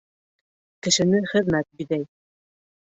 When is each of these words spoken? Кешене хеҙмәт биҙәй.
Кешене 0.87 1.21
хеҙмәт 1.35 1.71
биҙәй. 1.77 2.11